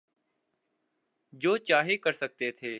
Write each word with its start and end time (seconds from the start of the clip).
جو 1.33 1.57
چاہے 1.59 1.97
کر 1.97 2.11
سکتے 2.13 2.51
تھے۔ 2.51 2.69